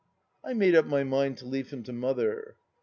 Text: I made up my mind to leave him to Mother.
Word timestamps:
I 0.43 0.53
made 0.53 0.73
up 0.73 0.87
my 0.87 1.03
mind 1.03 1.37
to 1.37 1.45
leave 1.45 1.69
him 1.69 1.83
to 1.83 1.93
Mother. 1.93 2.55